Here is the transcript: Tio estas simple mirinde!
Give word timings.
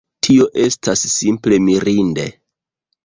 Tio 0.27 0.47
estas 0.67 1.03
simple 1.17 1.61
mirinde! 1.67 2.27